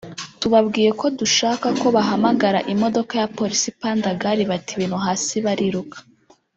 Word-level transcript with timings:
tubabwiye 0.39 0.89
ko 0.99 1.05
dushaka 1.19 1.67
ko 1.79 1.87
bahamagara 1.95 2.59
imodoka 2.73 3.11
ya 3.21 3.27
Polisi 3.37 3.67
“Pandagari” 3.81 4.43
bata 4.49 4.69
ibintu 4.75 4.97
hasi 5.05 5.33
bariruka 5.45 5.97